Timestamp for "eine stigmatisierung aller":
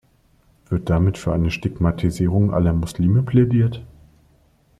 1.31-2.73